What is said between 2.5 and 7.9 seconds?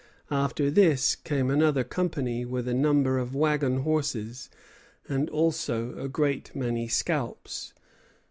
a number of wagon horses, and also a great many scalps.